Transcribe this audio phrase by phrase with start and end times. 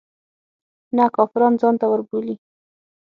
[0.97, 2.35] نه کافران ځانته وربولي.